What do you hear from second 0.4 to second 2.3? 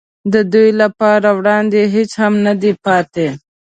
ده لپاره وړاندې هېڅ